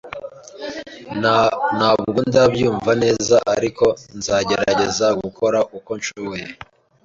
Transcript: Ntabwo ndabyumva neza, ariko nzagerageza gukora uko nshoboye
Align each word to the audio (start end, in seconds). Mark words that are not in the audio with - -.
Ntabwo 1.77 2.19
ndabyumva 2.29 2.91
neza, 3.03 3.37
ariko 3.55 3.85
nzagerageza 4.17 5.07
gukora 5.21 5.59
uko 5.77 5.91
nshoboye 5.99 6.45